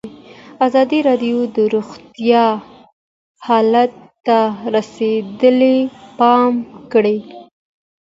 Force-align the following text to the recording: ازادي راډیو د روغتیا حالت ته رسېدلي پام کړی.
ازادي 0.65 0.99
راډیو 1.07 1.37
د 1.55 1.57
روغتیا 1.73 2.45
حالت 3.47 3.91
ته 4.25 4.39
رسېدلي 4.75 5.77
پام 6.19 6.51
کړی. 6.91 7.17